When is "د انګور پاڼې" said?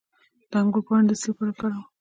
0.49-1.03